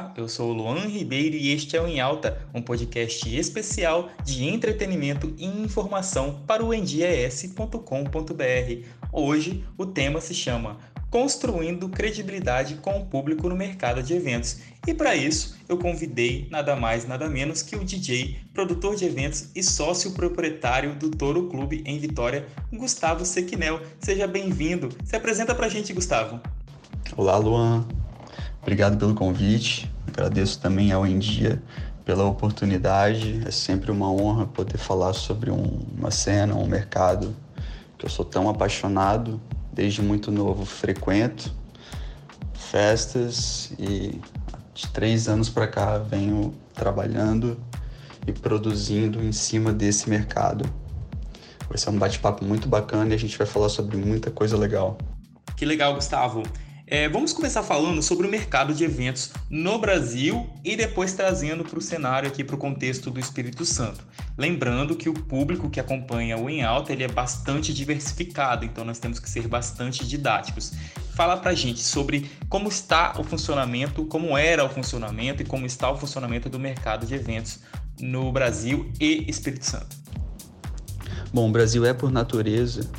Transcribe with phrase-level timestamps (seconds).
[0.00, 4.08] Olá, eu sou o Luan Ribeiro e este é o Em Alta, um podcast especial
[4.24, 8.86] de entretenimento e informação para o endies.com.br.
[9.12, 10.78] Hoje o tema se chama
[11.10, 14.60] Construindo credibilidade com o público no mercado de eventos.
[14.86, 19.50] E para isso, eu convidei nada mais, nada menos que o DJ, produtor de eventos
[19.54, 23.82] e sócio proprietário do Toro Clube em Vitória, Gustavo Sequinel.
[23.98, 24.88] Seja bem-vindo.
[25.04, 26.40] Se apresenta para a gente, Gustavo.
[27.18, 27.86] Olá, Luan.
[28.62, 29.90] Obrigado pelo convite.
[30.06, 31.62] Agradeço também ao Endia
[32.04, 33.42] pela oportunidade.
[33.46, 37.34] É sempre uma honra poder falar sobre um, uma cena, um mercado
[37.98, 39.40] que eu sou tão apaixonado.
[39.72, 41.60] Desde muito novo frequento
[42.70, 44.20] festas e
[44.72, 47.58] de três anos para cá venho trabalhando
[48.26, 50.64] e produzindo em cima desse mercado.
[51.68, 54.96] Vai ser um bate-papo muito bacana e a gente vai falar sobre muita coisa legal.
[55.56, 56.42] Que legal, Gustavo.
[56.92, 61.78] É, vamos começar falando sobre o mercado de eventos no Brasil e depois trazendo para
[61.78, 64.04] o cenário aqui para o contexto do Espírito Santo.
[64.36, 68.98] Lembrando que o público que acompanha o Em Alta ele é bastante diversificado, então nós
[68.98, 70.72] temos que ser bastante didáticos.
[71.14, 75.88] Fala para gente sobre como está o funcionamento, como era o funcionamento e como está
[75.92, 77.60] o funcionamento do mercado de eventos
[78.00, 79.96] no Brasil e Espírito Santo.
[81.32, 82.90] Bom, o Brasil é por natureza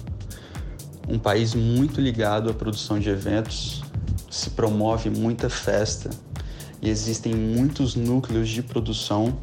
[1.08, 3.81] um país muito ligado à produção de eventos,
[4.32, 6.10] se promove muita festa
[6.82, 9.38] e existem muitos núcleos de produção.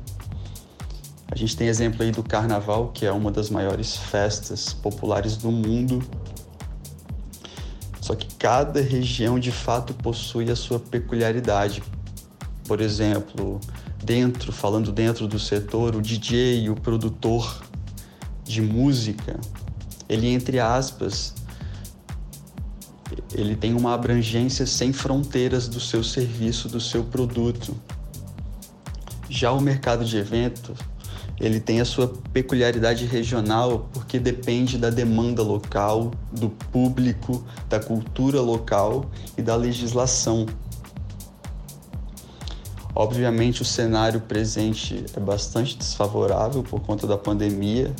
[1.31, 5.53] A gente tem exemplo aí do Carnaval, que é uma das maiores festas populares do
[5.53, 6.03] mundo.
[8.01, 11.83] Só que cada região de fato possui a sua peculiaridade.
[12.65, 13.61] Por exemplo,
[14.03, 17.63] dentro, falando dentro do setor, o DJ, o produtor
[18.43, 19.39] de música,
[20.09, 21.35] ele entre aspas
[23.35, 27.75] ele tem uma abrangência sem fronteiras do seu serviço, do seu produto.
[29.29, 30.75] Já o mercado de evento,
[31.41, 38.41] ele tem a sua peculiaridade regional porque depende da demanda local, do público, da cultura
[38.41, 40.47] local e da legislação.
[42.95, 47.95] Obviamente, o cenário presente é bastante desfavorável por conta da pandemia,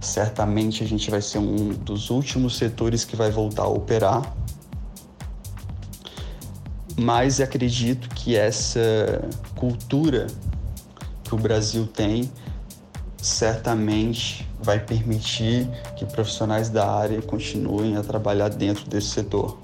[0.00, 4.34] Certamente a gente vai ser um dos últimos setores que vai voltar a operar.
[6.98, 8.80] Mas acredito que essa
[9.54, 10.26] cultura
[11.24, 12.30] que o Brasil tem
[13.18, 19.58] certamente vai permitir que profissionais da área continuem a trabalhar dentro desse setor.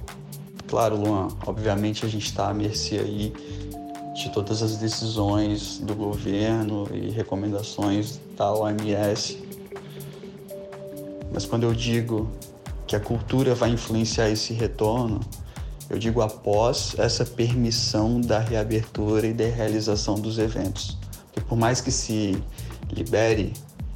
[0.66, 3.32] Claro, Luan, obviamente a gente está à mercê aí
[4.14, 9.51] de todas as decisões do governo e recomendações da OMS
[11.32, 12.30] mas quando eu digo
[12.86, 15.20] que a cultura vai influenciar esse retorno,
[15.88, 20.98] eu digo após essa permissão da reabertura e da realização dos eventos.
[21.26, 22.36] Porque por mais que se
[22.90, 23.52] libere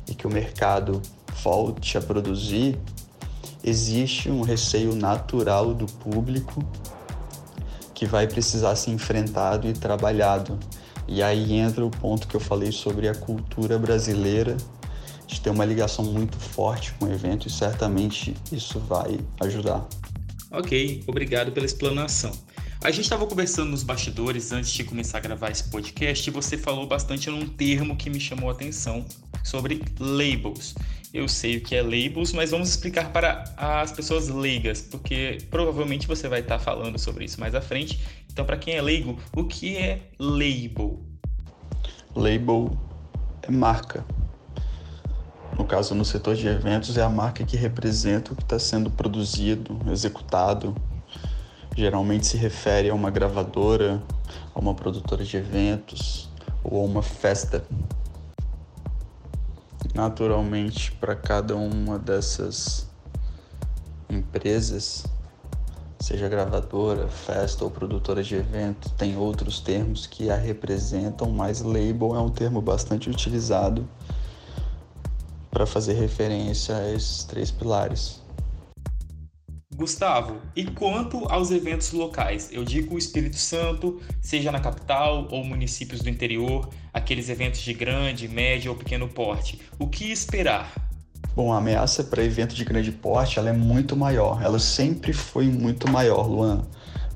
[0.09, 1.01] e que o mercado
[1.43, 2.79] volte a produzir,
[3.63, 6.65] existe um receio natural do público
[7.95, 10.59] que vai precisar ser enfrentado e trabalhado.
[11.09, 14.57] E aí entra o ponto que eu falei sobre a cultura brasileira
[15.41, 19.87] ter uma ligação muito forte com o evento e certamente isso vai ajudar.
[20.51, 22.33] Ok, obrigado pela explanação.
[22.83, 26.57] A gente estava conversando nos bastidores antes de começar a gravar esse podcast e você
[26.57, 29.05] falou bastante num termo que me chamou a atenção
[29.43, 30.75] sobre labels.
[31.13, 36.07] Eu sei o que é labels, mas vamos explicar para as pessoas leigas, porque provavelmente
[36.07, 37.99] você vai estar falando sobre isso mais à frente.
[38.31, 41.03] Então, para quem é leigo, o que é label?
[42.15, 42.79] Label
[43.43, 44.05] é marca,
[45.57, 48.91] no caso, no setor de eventos, é a marca que representa o que está sendo
[48.91, 50.77] produzido, executado.
[51.75, 54.03] Geralmente se refere a uma gravadora,
[54.55, 56.29] a uma produtora de eventos
[56.63, 57.65] ou a uma festa.
[59.95, 62.87] Naturalmente, para cada uma dessas
[64.11, 65.07] empresas,
[65.99, 72.15] seja gravadora, festa ou produtora de evento, tem outros termos que a representam, mas label
[72.15, 73.89] é um termo bastante utilizado
[75.57, 78.21] para fazer referência a esses três pilares.
[79.75, 82.51] Gustavo, e quanto aos eventos locais?
[82.53, 87.73] Eu digo o Espírito Santo, seja na capital ou municípios do interior, aqueles eventos de
[87.73, 89.59] grande, médio ou pequeno porte.
[89.79, 90.75] O que esperar?
[91.35, 94.43] Bom, a ameaça para evento de grande porte ela é muito maior.
[94.43, 96.67] Ela sempre foi muito maior, Luan.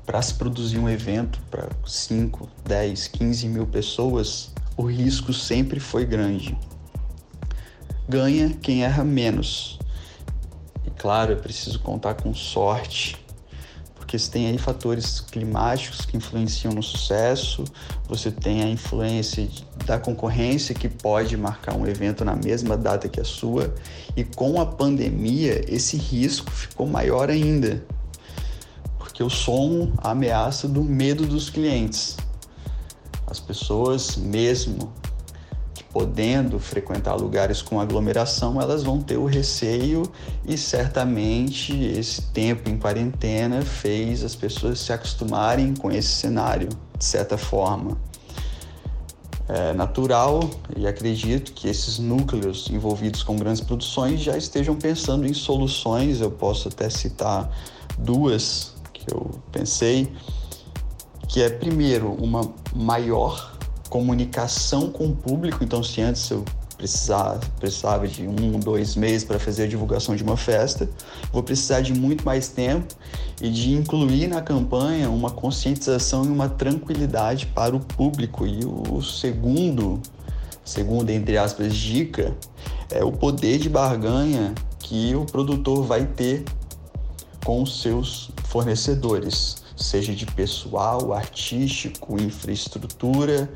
[0.03, 6.07] Para se produzir um evento para 5, 10, 15 mil pessoas, o risco sempre foi
[6.07, 6.57] grande
[8.07, 9.79] ganha quem erra menos.
[10.85, 13.17] E claro, é preciso contar com sorte,
[13.95, 17.63] porque você tem aí fatores climáticos que influenciam no sucesso,
[18.07, 19.47] você tem a influência
[19.85, 23.73] da concorrência que pode marcar um evento na mesma data que a sua,
[24.17, 27.85] e com a pandemia esse risco ficou maior ainda,
[28.97, 32.17] porque eu sou a ameaça do medo dos clientes.
[33.27, 34.91] As pessoas, mesmo
[35.91, 40.03] podendo frequentar lugares com aglomeração, elas vão ter o receio
[40.45, 47.05] e certamente esse tempo em quarentena fez as pessoas se acostumarem com esse cenário, de
[47.05, 47.97] certa forma.
[49.49, 55.33] É natural e acredito que esses núcleos envolvidos com grandes produções já estejam pensando em
[55.33, 56.21] soluções.
[56.21, 57.51] Eu posso até citar
[57.97, 60.09] duas que eu pensei,
[61.27, 63.51] que é primeiro uma maior
[63.91, 65.63] comunicação com o público.
[65.63, 66.43] Então, se antes eu
[66.77, 70.89] precisava, precisava de um, dois meses para fazer a divulgação de uma festa,
[71.31, 72.95] vou precisar de muito mais tempo
[73.39, 78.47] e de incluir na campanha uma conscientização e uma tranquilidade para o público.
[78.47, 80.01] E o segundo,
[80.63, 82.35] segundo entre aspas, dica
[82.89, 86.45] é o poder de barganha que o produtor vai ter
[87.43, 93.49] com os seus fornecedores, seja de pessoal, artístico, infraestrutura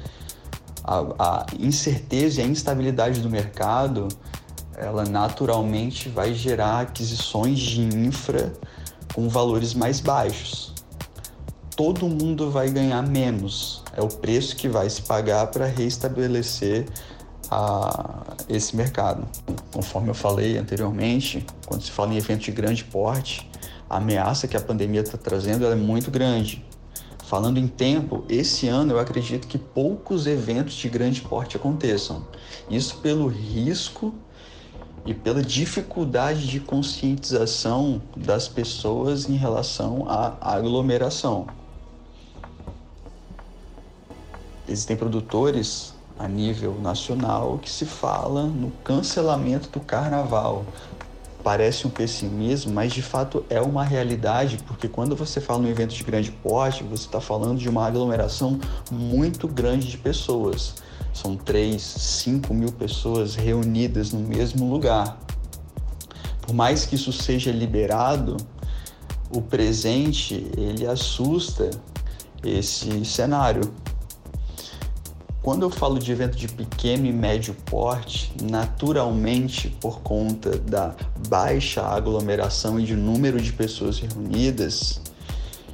[0.86, 4.08] a, a incerteza e a instabilidade do mercado,
[4.78, 8.54] ela naturalmente vai gerar aquisições de infra
[9.14, 10.74] com valores mais baixos.
[11.76, 13.84] Todo mundo vai ganhar menos.
[13.98, 16.86] É o preço que vai se pagar para reestabelecer
[17.50, 19.28] a, esse mercado.
[19.74, 23.50] Conforme eu falei anteriormente, quando se fala em evento de grande porte,
[23.90, 26.64] a ameaça que a pandemia está trazendo é muito grande.
[27.28, 32.28] Falando em tempo, esse ano eu acredito que poucos eventos de grande porte aconteçam.
[32.70, 34.14] Isso pelo risco
[35.08, 41.48] e pela dificuldade de conscientização das pessoas em relação à aglomeração.
[44.70, 50.64] Existem produtores a nível nacional que se fala no cancelamento do carnaval,
[51.46, 55.94] parece um pessimismo, mas de fato é uma realidade, porque quando você fala num evento
[55.94, 58.60] de grande porte, você está falando de uma aglomeração
[58.92, 60.74] muito grande de pessoas.
[61.14, 65.20] São 3, 5 mil pessoas reunidas no mesmo lugar.
[66.42, 68.38] Por mais que isso seja liberado,
[69.30, 71.70] o presente ele assusta
[72.44, 73.72] esse cenário.
[75.46, 80.96] Quando eu falo de evento de pequeno e médio porte, naturalmente, por conta da
[81.30, 85.00] baixa aglomeração e de número de pessoas reunidas,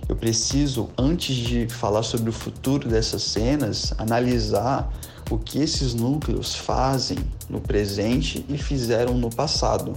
[0.10, 4.92] eu preciso, antes de falar sobre o futuro dessas cenas, analisar
[5.30, 7.20] o que esses núcleos fazem
[7.50, 9.96] no presente e fizeram no passado.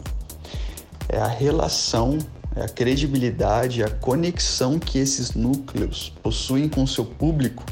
[1.08, 2.16] É a relação,
[2.54, 7.64] é a credibilidade, a conexão que esses núcleos possuem com seu público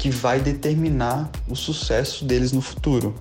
[0.00, 3.14] que vai determinar o sucesso deles no futuro.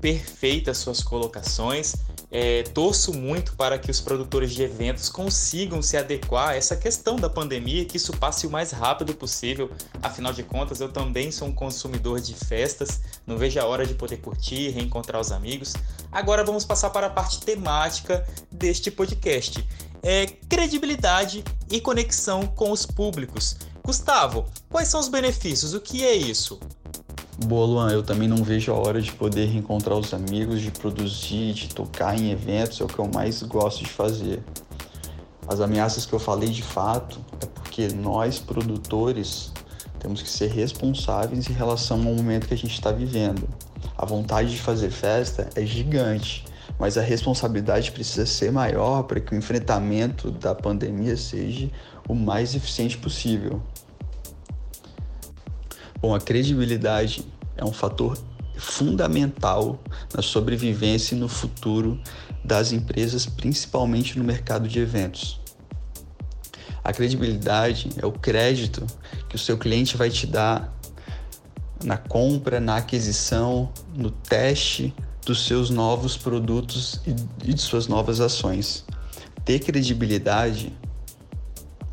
[0.00, 1.94] Perfeitas suas colocações.
[2.30, 7.16] É, torço muito para que os produtores de eventos consigam se adequar a essa questão
[7.16, 9.70] da pandemia, que isso passe o mais rápido possível.
[10.02, 13.94] Afinal de contas, eu também sou um consumidor de festas, não vejo a hora de
[13.94, 15.74] poder curtir, reencontrar os amigos.
[16.10, 19.62] Agora vamos passar para a parte temática deste podcast.
[20.02, 23.56] É credibilidade e conexão com os públicos.
[23.86, 25.72] Gustavo, quais são os benefícios?
[25.72, 26.58] O que é isso?
[27.46, 31.52] Boa, Luan, eu também não vejo a hora de poder reencontrar os amigos, de produzir,
[31.52, 34.42] de tocar em eventos, é o que eu mais gosto de fazer.
[35.46, 39.52] As ameaças que eu falei de fato é porque nós, produtores,
[40.00, 43.48] temos que ser responsáveis em relação ao momento que a gente está vivendo.
[43.96, 46.44] A vontade de fazer festa é gigante,
[46.78, 51.70] mas a responsabilidade precisa ser maior para que o enfrentamento da pandemia seja
[52.08, 53.62] o mais eficiente possível.
[56.00, 58.18] Bom, a credibilidade é um fator
[58.56, 59.80] fundamental
[60.14, 62.00] na sobrevivência e no futuro
[62.44, 65.40] das empresas, principalmente no mercado de eventos.
[66.84, 68.86] A credibilidade é o crédito
[69.28, 70.72] que o seu cliente vai te dar
[71.82, 74.94] na compra, na aquisição, no teste
[75.26, 77.00] dos seus novos produtos
[77.44, 78.84] e de suas novas ações.
[79.44, 80.72] Ter credibilidade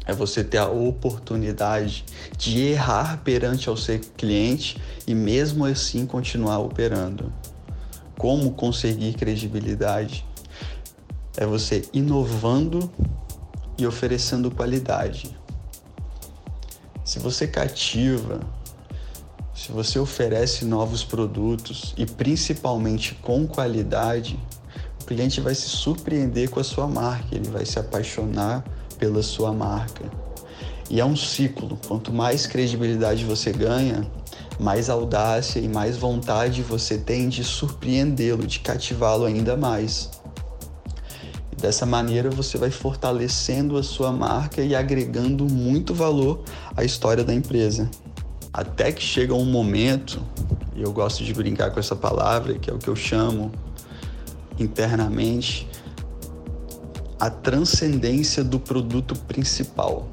[0.05, 2.05] é você ter a oportunidade
[2.37, 7.33] de errar perante ao seu cliente e mesmo assim continuar operando.
[8.19, 10.23] Como conseguir credibilidade?
[11.35, 12.91] É você inovando
[13.79, 15.35] e oferecendo qualidade.
[17.03, 18.41] Se você cativa,
[19.63, 24.38] se você oferece novos produtos e principalmente com qualidade,
[25.01, 28.62] o cliente vai se surpreender com a sua marca, ele vai se apaixonar
[29.00, 30.03] pela sua marca.
[30.89, 31.79] E é um ciclo.
[31.88, 34.05] Quanto mais credibilidade você ganha,
[34.60, 40.12] mais audácia e mais vontade você tem de surpreendê-lo, de cativá-lo ainda mais.
[41.58, 46.43] Dessa maneira você vai fortalecendo a sua marca e agregando muito valor
[46.75, 47.89] à história da empresa.
[48.53, 50.22] Até que chega um momento,
[50.75, 53.51] e eu gosto de brincar com essa palavra, que é o que eu chamo
[54.60, 55.67] internamente
[57.19, 60.07] a transcendência do produto principal.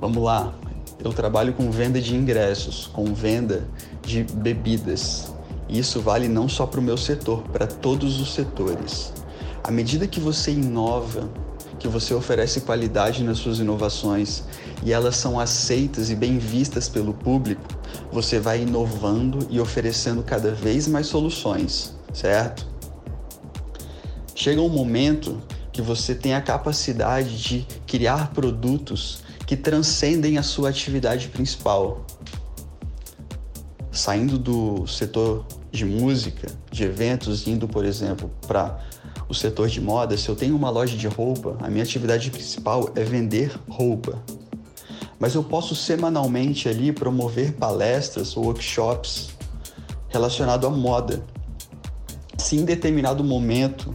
[0.00, 0.52] Vamos lá,
[1.04, 3.68] eu trabalho com venda de ingressos, com venda
[4.02, 5.32] de bebidas.
[5.68, 9.12] Isso vale não só para o meu setor, para todos os setores.
[9.62, 11.28] À medida que você inova,
[11.78, 14.44] que você oferece qualidade nas suas inovações
[14.82, 17.62] e elas são aceitas e bem vistas pelo público,
[18.12, 22.66] você vai inovando e oferecendo cada vez mais soluções, certo?
[24.34, 25.40] Chega um momento
[25.72, 32.04] que você tem a capacidade de criar produtos que transcendem a sua atividade principal.
[33.90, 38.78] Saindo do setor de música, de eventos, indo, por exemplo, para
[39.28, 42.90] o setor de moda, se eu tenho uma loja de roupa, a minha atividade principal
[42.94, 44.22] é vender roupa.
[45.18, 49.30] Mas eu posso semanalmente ali promover palestras ou workshops
[50.08, 51.24] relacionados à moda.
[52.38, 53.94] Se em determinado momento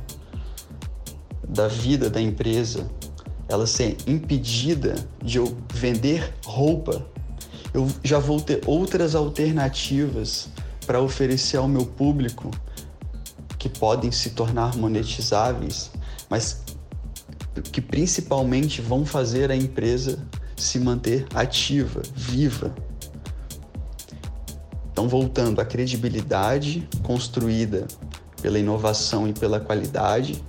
[1.47, 2.89] da vida da empresa
[3.47, 7.05] ela ser impedida de eu vender roupa,
[7.73, 10.49] eu já vou ter outras alternativas
[10.85, 12.49] para oferecer ao meu público
[13.57, 15.91] que podem se tornar monetizáveis,
[16.29, 16.63] mas
[17.71, 20.19] que principalmente vão fazer a empresa
[20.61, 22.73] se manter ativa, viva.
[24.91, 27.87] Então, voltando à credibilidade construída
[28.41, 30.43] pela inovação e pela qualidade,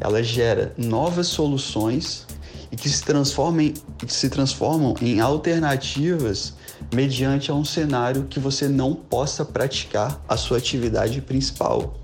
[0.00, 2.26] ela gera novas soluções
[2.70, 6.54] e que se transformem, que se transformam em alternativas
[6.92, 11.94] mediante a um cenário que você não possa praticar a sua atividade principal,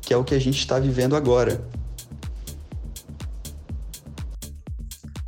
[0.00, 1.62] que é o que a gente está vivendo agora.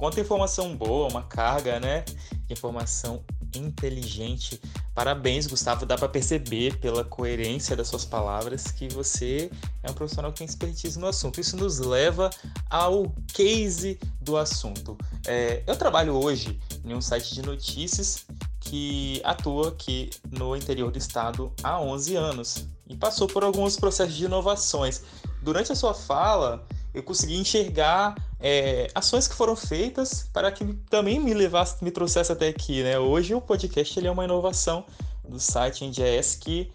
[0.06, 2.04] Quanta informação boa, uma carga, né?
[2.48, 4.60] Informação inteligente.
[4.94, 5.84] Parabéns, Gustavo.
[5.84, 9.50] Dá para perceber pela coerência das suas palavras que você
[9.82, 11.40] é um profissional que tem expertise no assunto.
[11.40, 12.30] Isso nos leva
[12.70, 14.96] ao case do assunto.
[15.26, 18.26] É, eu trabalho hoje em um site de notícias
[18.60, 24.14] que atua aqui no interior do estado há 11 anos e passou por alguns processos
[24.14, 25.02] de inovações.
[25.42, 31.18] Durante a sua fala, eu consegui enxergar é, ações que foram feitas para que também
[31.18, 32.98] me levasse, me trouxesse até aqui, né?
[32.98, 34.84] Hoje o podcast ele é uma inovação
[35.26, 36.70] do site NGS que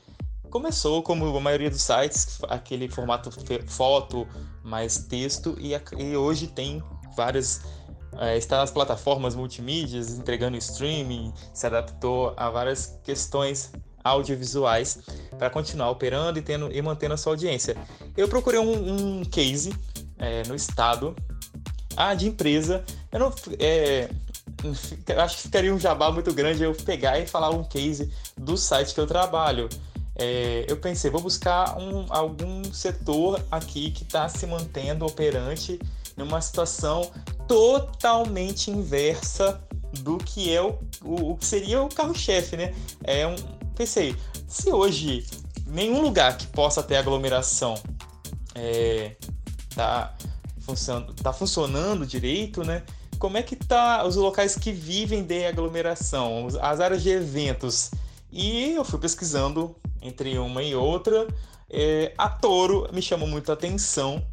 [0.50, 3.30] começou como a maioria dos sites, aquele formato
[3.68, 4.28] foto
[4.64, 6.84] mais texto e, e hoje tem
[7.16, 7.62] várias
[8.18, 13.72] é, está nas plataformas multimídias, entregando streaming, se adaptou a várias questões
[14.04, 15.00] audiovisuais
[15.38, 17.78] para continuar operando e, tendo, e mantendo a sua audiência.
[18.18, 19.74] Eu procurei um, um case
[20.18, 21.16] é, no estado.
[21.96, 22.84] Ah, de empresa.
[23.12, 23.34] Eu não.
[23.60, 24.10] É,
[25.18, 28.94] acho que ficaria um jabá muito grande eu pegar e falar um case do site
[28.94, 29.70] que eu trabalho.
[30.16, 35.80] É, eu pensei, vou buscar um, algum setor aqui que está se mantendo operante
[36.16, 37.10] numa situação
[37.48, 39.60] totalmente inversa
[40.02, 42.74] do que é o, o, o que seria o carro-chefe, né?
[43.04, 43.36] É um,
[43.76, 44.16] pensei,
[44.48, 45.26] se hoje
[45.66, 47.76] nenhum lugar que possa ter aglomeração
[48.54, 49.16] é,
[49.76, 50.14] tá,
[50.62, 52.84] funcionando, tá funcionando direito, né?
[53.20, 57.92] Como é que tá os locais que vivem de aglomeração, as áreas de eventos?
[58.32, 61.28] E eu fui pesquisando entre uma e outra.
[61.70, 64.26] É, a Toro me chamou muito a atenção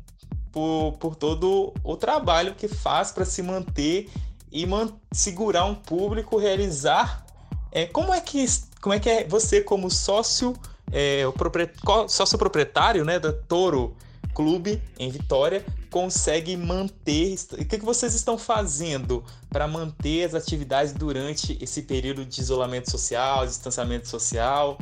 [0.51, 4.09] por, por todo o trabalho que faz para se manter
[4.51, 7.27] e man segurar um público, realizar.
[7.71, 8.47] É, como é que
[8.81, 10.55] como é que é você como sócio
[10.91, 13.95] é, o sócio proprietário né, da Toro
[14.39, 17.35] clube em Vitória consegue manter.
[17.55, 23.45] O que, vocês estão fazendo para manter as atividades durante esse período de isolamento social,
[23.45, 24.79] distanciamento social,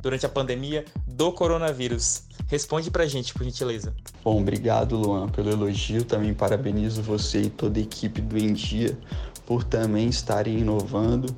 [0.00, 2.22] durante a pandemia do coronavírus?
[2.46, 3.92] Responde para a gente, por gentileza.
[4.22, 6.04] Bom, obrigado, Luan, pelo elogio.
[6.04, 8.96] Também parabenizo você e toda a equipe do Em Dia
[9.44, 11.34] por também estarem inovando.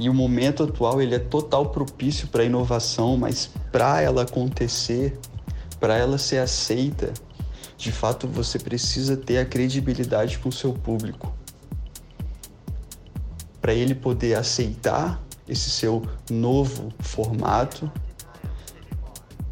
[0.00, 5.18] E o momento atual ele é total propício para inovação, mas para ela acontecer,
[5.78, 7.12] para ela ser aceita,
[7.76, 11.34] de fato você precisa ter a credibilidade com o seu público.
[13.60, 17.90] Para ele poder aceitar esse seu novo formato,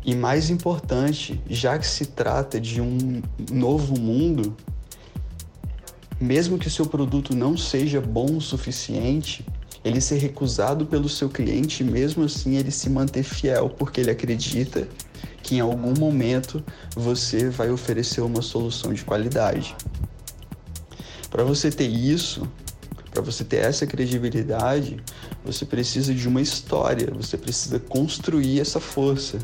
[0.06, 4.54] E mais importante, já que se trata de um novo mundo,
[6.20, 9.46] mesmo que seu produto não seja bom o suficiente,
[9.82, 14.86] ele ser recusado pelo seu cliente, mesmo assim ele se manter fiel, porque ele acredita
[15.44, 16.64] que em algum momento
[16.96, 19.76] você vai oferecer uma solução de qualidade.
[21.30, 22.48] Para você ter isso,
[23.10, 24.96] para você ter essa credibilidade,
[25.44, 29.38] você precisa de uma história, você precisa construir essa força.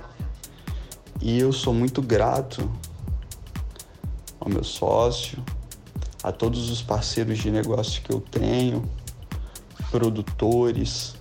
[1.21, 2.69] E eu sou muito grato
[4.41, 5.45] ao meu sócio,
[6.23, 8.89] a todos os parceiros de negócio que eu tenho,
[9.91, 11.15] produtores,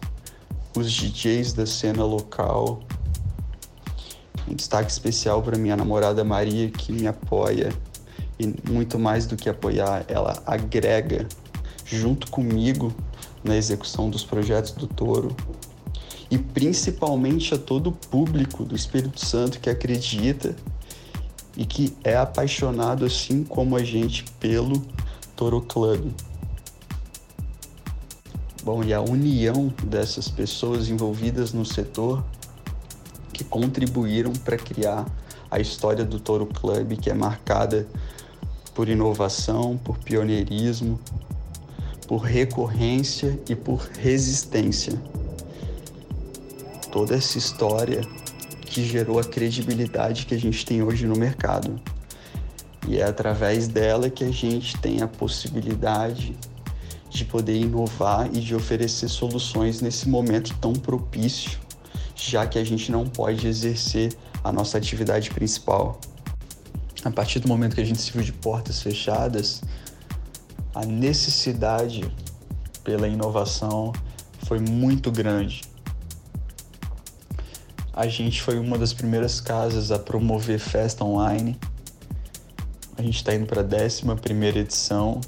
[0.74, 2.82] os DJs da cena local.
[4.50, 7.72] Um destaque especial para minha namorada Maria, que me apoia
[8.40, 11.28] e muito mais do que apoiar, ela agrega
[11.86, 12.94] junto comigo
[13.44, 15.36] na execução dos projetos do Toro
[16.32, 20.56] e principalmente a todo o público do Espírito Santo que acredita
[21.58, 24.82] e que é apaixonado assim como a gente pelo
[25.36, 26.12] Toro Club.
[28.64, 32.24] Bom, e a união dessas pessoas envolvidas no setor
[33.40, 35.06] que contribuíram para criar
[35.50, 37.88] a história do Toro Club, que é marcada
[38.76, 41.00] por inovação, por pioneirismo,
[42.06, 45.02] por recorrência e por resistência
[46.92, 48.02] toda essa história
[48.66, 51.80] que gerou a credibilidade que a gente tem hoje no mercado.
[52.88, 56.36] E é através dela que a gente tem a possibilidade
[57.10, 61.60] de poder inovar e de oferecer soluções nesse momento tão propício,
[62.20, 66.00] já que a gente não pode exercer a nossa atividade principal.
[67.04, 69.62] A partir do momento que a gente se viu de portas fechadas,
[70.76, 72.12] a necessidade
[72.84, 73.94] pela inovação
[74.46, 75.62] foi muito grande
[78.00, 81.60] a gente foi uma das primeiras casas a promover festa online.
[82.98, 85.20] A gente está indo para a 11 edição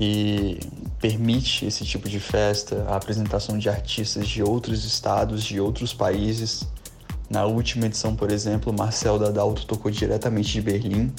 [0.00, 0.58] e
[0.98, 6.64] permite esse tipo de festa, a apresentação de artistas de outros estados, de outros países.
[7.30, 11.12] Na última edição, por exemplo, Marcel Dadalto tocou diretamente de Berlim.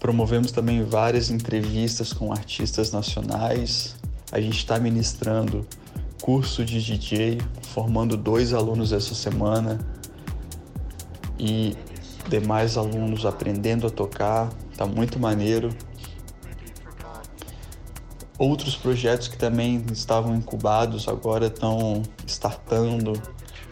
[0.00, 3.96] Promovemos também várias entrevistas com artistas nacionais.
[4.30, 5.66] A gente está ministrando
[6.22, 7.38] curso de DJ,
[7.72, 9.78] formando dois alunos essa semana
[11.38, 11.76] e
[12.28, 15.68] demais alunos aprendendo a tocar, tá muito maneiro.
[18.38, 23.12] Outros projetos que também estavam incubados agora estão startando,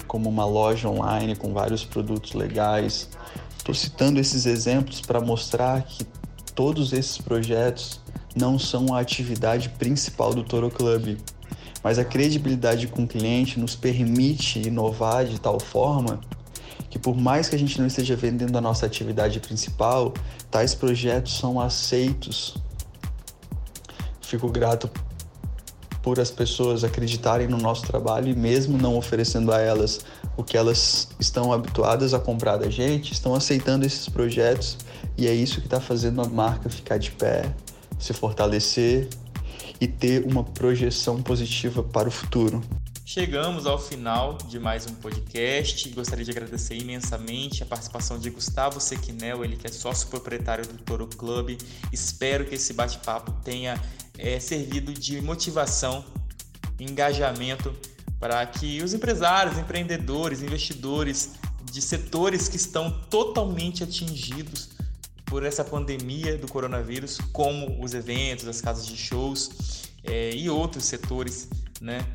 [0.07, 3.09] como uma loja online com vários produtos legais.
[3.59, 6.05] Estou citando esses exemplos para mostrar que
[6.55, 8.01] todos esses projetos
[8.37, 11.19] não são a atividade principal do Toro Club,
[11.83, 16.21] mas a credibilidade com o cliente nos permite inovar de tal forma
[16.89, 20.13] que por mais que a gente não esteja vendendo a nossa atividade principal,
[20.51, 22.55] tais projetos são aceitos.
[24.33, 24.91] Fico grato
[26.03, 30.01] por as pessoas acreditarem no nosso trabalho e mesmo não oferecendo a elas
[30.39, 34.79] o que elas estão habituadas a comprar da gente, estão aceitando esses projetos
[35.19, 37.55] e é isso que está fazendo a marca ficar de pé,
[37.99, 39.07] se fortalecer
[39.79, 42.63] e ter uma projeção positiva para o futuro.
[43.05, 45.87] Chegamos ao final de mais um podcast.
[45.91, 50.79] Gostaria de agradecer imensamente a participação de Gustavo Sequinel, ele que é sócio proprietário do
[50.79, 51.61] Toro Club.
[51.93, 53.79] Espero que esse bate-papo tenha
[54.19, 56.05] é, servido de motivação,
[56.79, 57.75] engajamento
[58.19, 61.33] para que os empresários, empreendedores, investidores
[61.65, 64.71] de setores que estão totalmente atingidos
[65.25, 70.85] por essa pandemia do coronavírus, como os eventos, as casas de shows é, e outros
[70.85, 71.49] setores,
[71.81, 72.07] né?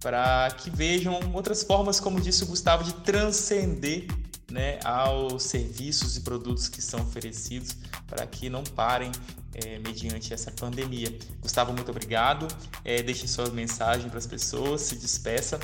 [0.00, 4.06] Para que vejam outras formas, como disse o Gustavo, de transcender
[4.52, 9.10] né, aos serviços e produtos que são oferecidos para que não parem
[9.54, 11.16] é, mediante essa pandemia.
[11.40, 12.46] Gustavo, muito obrigado.
[12.84, 15.58] É, deixe sua mensagem para as pessoas, se despeça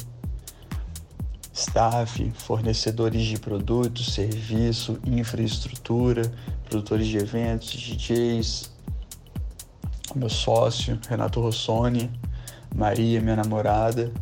[1.53, 6.23] staff, fornecedores de produtos, serviço, infraestrutura,
[6.68, 8.74] produtores de eventos, DJs,
[10.14, 12.11] meu sócio, Renato Rossoni,
[12.74, 14.12] Maria, minha namorada.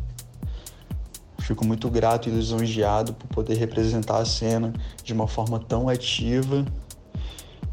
[1.39, 6.65] Fico muito grato e lisonjeado por poder representar a cena de uma forma tão ativa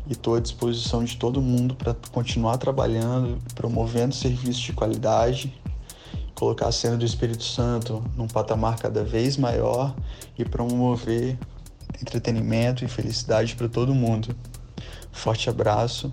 [0.07, 5.55] e estou à disposição de todo mundo para continuar trabalhando, promovendo serviços de qualidade,
[6.35, 9.95] colocar a cena do Espírito Santo num patamar cada vez maior
[10.37, 11.39] e promover
[12.01, 14.35] entretenimento e felicidade para todo mundo.
[15.13, 16.13] Forte abraço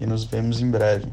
[0.00, 1.06] e nos vemos em breve.